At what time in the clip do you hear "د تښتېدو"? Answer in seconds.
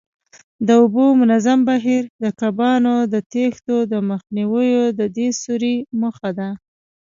3.13-3.97